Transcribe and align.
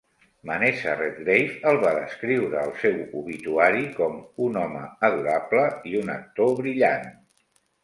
Vanessa 0.49 0.93
Redgrave 1.01 1.59
el 1.71 1.77
va 1.83 1.91
descriure 1.97 2.59
al 2.63 2.73
seu 2.85 2.97
obituari 3.21 3.85
com 3.99 4.17
"un 4.49 4.59
home 4.65 4.83
adorable" 5.11 5.69
i 5.93 5.97
un 6.03 6.13
"actor 6.17 6.53
brillant". 6.65 7.09